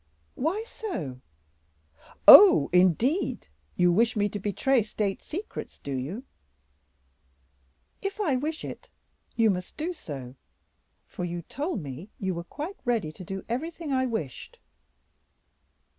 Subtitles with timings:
[0.33, 1.21] "Why so?"
[2.27, 3.47] "Oh, indeed!
[3.75, 6.23] you wish me to betray state secrets, do you?"
[8.01, 8.89] "If I wish it,
[9.35, 10.33] you must do so,
[11.05, 14.57] for you told me you were quite ready to do everything I wished."